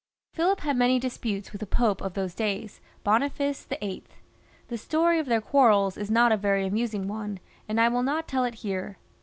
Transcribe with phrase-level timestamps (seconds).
[0.33, 4.03] Philip had many disputes with the Pope of those days, Boniface VIII.
[4.67, 7.39] The story of their quarrels is not a yqij amusing one,
[7.69, 8.97] and I will not tell it here.